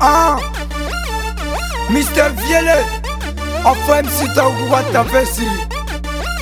Ah. 0.00 0.36
Mister 1.90 2.30
Violet 2.46 2.84
Enfin 3.64 4.02
si. 4.10 4.26
T'as 4.34 4.46
ouvert 4.46 4.84
ta 4.92 5.02
vessie 5.02 5.48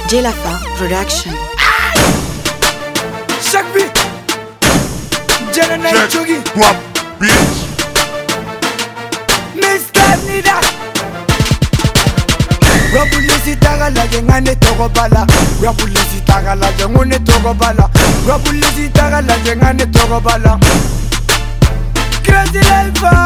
Jelafa 0.08 0.58
Production 0.76 1.30
Check 3.50 3.64
me. 3.74 3.82
Jela 5.54 5.76
Night 5.76 6.10
Chogi 6.10 6.38
Wap 6.56 6.76
Bitch. 7.20 7.66
Mister 9.54 10.18
Nida. 10.26 10.60
Rabulisi 12.94 13.56
tagala 13.56 14.02
Rabulisi 15.62 16.20
tagala 16.26 16.68
Rabulisi 18.26 18.90
tagala 18.90 19.38
Crazy 22.24 22.60
life 22.60 23.23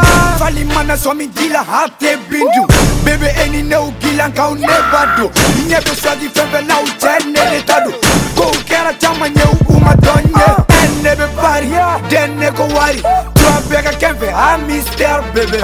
Palimana 0.48 0.96
swami 0.96 1.26
gila 1.26 1.62
hate 1.62 2.16
bindu. 2.30 2.62
Bebe 3.04 3.28
eni 3.44 3.62
ne 3.62 3.76
ugila 3.76 4.28
nka 4.28 4.48
unebado 4.48 5.30
Nyeto 5.68 5.94
sadi 5.94 6.28
febe 6.28 6.60
la 6.68 6.74
utene 6.80 7.50
netado 7.50 7.90
ko 8.36 8.50
kera 8.64 8.94
chama 8.98 9.28
nye 9.28 9.42
uuma 9.68 9.94
donye 9.94 10.46
Ene 10.82 11.16
be 11.16 11.26
pari, 11.36 11.68
dene 12.08 12.50
ko 12.56 12.62
wari. 12.74 13.02
Kwa 13.02 13.60
beka 13.68 13.92
kemfe, 14.00 14.28
I'm 14.32 14.66
Mr. 14.66 15.22
Bebe 15.34 15.58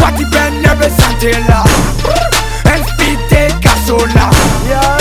Pati 0.00 0.24
ben 0.32 0.62
nebe 0.62 0.88
santela. 0.96 1.64
And 2.64 2.84
spite 2.86 3.60
kasola. 3.60 4.30
Yeah 4.68 4.93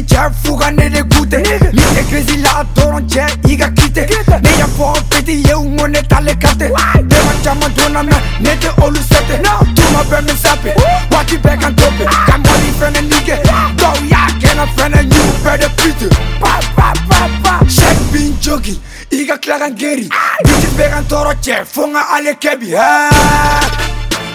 beka 0.00 0.06
nyini 0.06 0.06
cha 0.06 0.30
fuga 0.30 0.70
nede 0.70 1.02
gute 1.02 1.38
Mite 1.72 2.04
crazy 2.08 2.36
la 2.42 2.64
toron 2.74 3.06
che 3.06 3.24
iga 3.48 3.68
kite 3.70 4.06
Ne 4.42 4.50
ya 4.58 4.66
fo 4.66 4.92
peti 5.08 5.42
ye 5.46 5.54
ngone 5.54 6.02
tale 6.08 6.34
kate 6.36 6.68
Dema 7.02 7.32
chama 7.42 7.68
dona 7.74 8.02
me 8.02 8.12
nete 8.40 8.68
olu 8.82 8.98
sete 8.98 9.40
Tuma 9.74 10.04
bene 10.10 10.36
sape 10.36 10.74
Wati 11.10 11.38
beka 11.38 11.70
tope 11.72 12.04
Kambali 12.26 12.72
fene 12.78 13.00
nige 13.02 13.36
Go 13.76 13.92
ya 14.08 14.26
kena 14.40 14.66
fene 14.76 15.02
you 15.02 15.44
better 15.44 15.70
pite 15.76 16.08
Pa 16.40 16.60
pa 16.76 16.92
pa 17.08 17.28
pa. 17.42 17.64
Shek 17.68 17.96
bin 18.12 18.36
jogi 18.40 18.80
Iga 19.10 19.38
klagan 19.38 19.74
geri 19.76 20.08
Bitches 20.44 20.74
began 20.76 21.04
toro 21.06 21.32
che 21.40 21.64
Fonga 21.64 22.08
ale 22.10 22.34
kebi 22.38 22.72
ha 22.74 23.10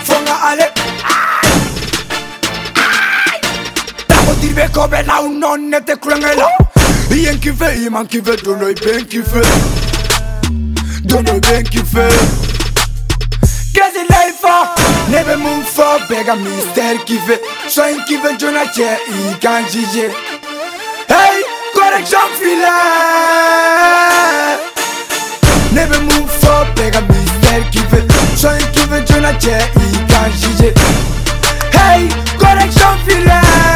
Fonga 0.04 0.42
ale 0.44 0.72
Tako 0.74 0.85
dirbe 4.76 4.88
kobe 4.88 5.04
la 5.06 5.20
un 5.22 5.40
non 5.40 5.70
ne 5.70 5.80
te 5.82 5.96
kulangela 5.96 6.48
Ien 7.12 7.40
kife 7.40 7.86
iman 7.86 8.08
kife 8.08 8.36
dono 8.44 8.68
ben 8.70 9.06
Dono 11.04 11.36
i 11.36 11.40
ben 11.40 11.64
kife 11.64 12.08
Crazy 13.74 14.04
life 14.10 14.46
Nebe 15.10 15.36
mun 15.38 15.64
fo 15.64 16.00
bega 16.10 16.36
mister 16.36 16.98
kife 17.06 17.40
So 17.68 17.88
in 17.88 18.04
kife 18.08 18.38
jona 18.38 18.66
che 18.72 18.98
i 19.08 19.38
kan 19.40 19.64
jije 19.66 20.12
Hey, 21.08 21.44
correction 21.74 22.30
file 22.40 22.76
Nebe 25.72 26.00
mun 26.00 26.28
fo 26.28 26.66
bega 26.76 27.02
mister 27.02 27.64
kife 27.72 28.06
So 28.36 28.50
in 28.50 28.72
kife 28.72 29.04
jona 29.06 29.34
che 29.38 29.58
i 29.58 30.06
kan 30.08 30.32
jije 30.32 30.74
Hey, 31.72 32.10
correction 32.38 32.98
file 33.06 33.75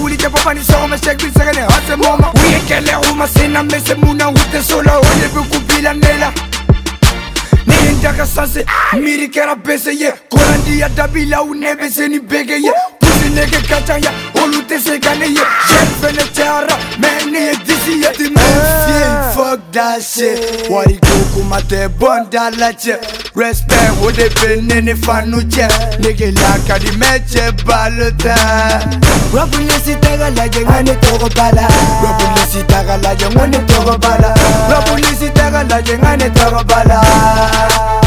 wuli 0.00 0.16
te 0.16 0.28
papa 0.28 0.54
ni 0.54 0.64
soma. 0.64 0.96
Shek 0.96 1.18
bi 1.18 1.30
segene 1.30 1.66
hase 1.66 1.96
moma 1.96 2.32
Uye 2.34 2.60
kele 2.66 2.96
uma 3.10 3.26
sena 3.26 3.62
mese 3.62 3.94
muna 3.94 4.28
wute 4.28 4.62
sola 4.62 4.98
Oye 4.98 5.28
be 5.34 5.40
kupila 5.50 5.94
nela. 5.94 6.32
Nene 7.66 7.92
ndaka 7.98 8.26
sanse 8.26 8.64
miri 9.00 9.28
kera 9.28 9.54
bese 9.56 9.92
ye 9.94 10.12
Korandi 10.30 10.80
ya 10.80 10.88
dabila 10.88 11.42
unebe 11.42 11.90
se 11.90 12.08
ni 12.08 12.18
bege 12.20 12.54
ye 12.54 12.72
Pusi 13.00 13.30
nege 13.30 13.60
kacha 13.68 13.98
ya 13.98 14.12
olu 14.42 14.62
te 14.62 14.78
se 14.80 14.98
gane 14.98 15.26
ye 15.26 15.44
Shek 15.68 15.88
fene 16.00 16.32
chara 16.32 16.76
mene 16.98 17.38
ye 17.38 17.56
disi 17.56 18.02
ye 18.02 18.12
Di 18.18 18.28
that 19.78 20.02
shit 20.02 20.68
Wari 20.70 20.98
kuku 20.98 21.44
mate 21.46 21.88
bonda 21.98 22.50
la 22.58 22.72
che 22.72 22.98
Respect 23.34 23.94
wo 24.00 24.10
de 24.10 24.28
be 24.40 24.60
nene 24.60 24.94
fanu 24.94 25.38
che 25.46 25.66
Nege 26.02 26.32
laka 26.32 26.78
di 26.78 26.90
meche 26.96 27.52
baluta 27.64 28.34
Rabulisi 29.32 29.94
taga 30.00 30.30
la 30.30 30.48
jengane 30.48 30.98
togo 31.00 31.28
bala 31.34 31.66
Rabulisi 32.02 32.64
taga 32.66 32.96
la 32.96 33.14
jengane 33.14 33.64
togo 33.66 33.96
bala 33.98 34.34
Rabulisi 34.68 35.30
taga 35.32 35.62
la 35.70 35.80
jengane 35.82 36.28
togo 36.34 36.64
bala 36.64 37.97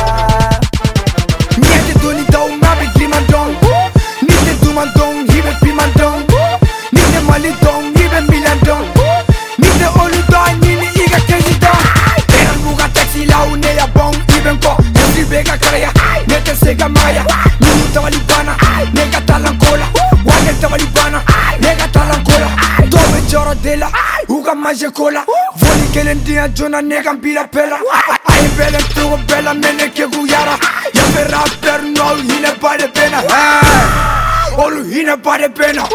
Neta 16.32 16.56
sega 16.56 16.88
maya, 16.88 17.26
nunca 17.60 18.00
talibana, 18.00 18.56
nega 18.94 19.20
talancola, 19.26 19.86
guarda 20.24 20.54
talibana, 20.62 21.22
nega 21.60 21.88
talancola, 21.92 22.48
dove 22.88 23.26
gioro 23.28 23.54
della, 23.56 23.92
uga 24.28 24.56
maje 24.56 24.90
cola, 24.94 25.26
voli 25.56 25.90
che 25.90 26.04
l'endia 26.04 26.50
giona 26.54 26.80
nega 26.80 27.12
mbira 27.12 27.48
pela, 27.48 27.80
ai 28.28 28.48
bella 28.56 28.78
tu 28.94 29.18
bella 29.26 29.52
mene 29.52 29.92
che 29.92 30.08
guyara, 30.08 30.58
ya 30.94 31.04
ferra 31.12 31.44
per 31.60 31.82
no 31.84 32.16
hine 32.16 32.56
pare 32.58 32.88
pena, 32.88 33.22
eh, 33.22 34.54
olu 34.56 34.86
hine 34.86 35.18
pare 35.18 35.50
pena, 35.50 35.86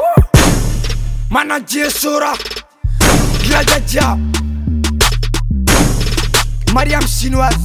mana 1.30 1.60
jesura, 1.60 2.32
ya 3.48 3.62
ya 3.62 3.80
ya. 3.88 4.18
Mariam 6.76 7.00
chinoise 7.08 7.56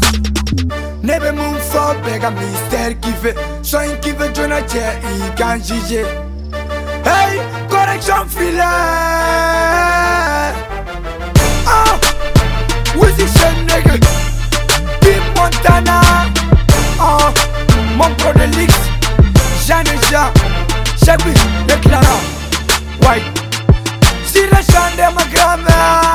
Nebe 1.03 1.31
mun 1.35 1.55
fɔ 1.69 1.83
bɛɛ 2.03 2.17
ka 2.21 2.29
mystère 2.31 2.93
kife 3.03 3.31
Sɔ 3.61 3.77
in 3.89 3.97
kife 4.03 4.25
joona 4.35 4.59
cɛ 4.71 4.83
i 5.09 5.29
kan 5.35 5.59
jije 5.59 6.03
Hey, 7.07 7.33
correction 7.71 8.23
filɛ 8.35 8.71
Oh, 11.67 11.75
ah, 11.75 11.93
Wizzy 12.99 13.25
Shenege 13.35 13.95
Bi 15.01 15.13
Montana. 15.35 15.97
Ah, 16.97 17.03
oh, 17.03 17.33
mon 17.97 18.15
pro 18.15 18.31
de 18.31 18.47
Lix 18.55 18.73
Jean 19.65 19.83
et 19.93 19.99
Jean 20.09 20.31
Chebi, 21.03 21.33
Declara 21.67 22.15
White 23.03 23.27
Sira 24.25 24.61
Jean 24.71 24.89
de 24.95 25.07
ma 25.15 25.23
grand-mère 25.33 26.10